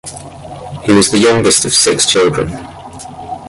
[0.83, 2.49] He was the youngest of six children.